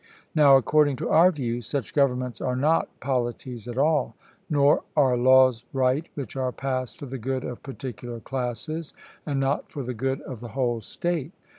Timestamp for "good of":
7.19-7.61, 9.93-10.39